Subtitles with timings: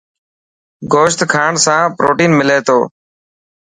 [0.93, 2.79] گوشت کاڻ سان پروٽين ملي ٿو.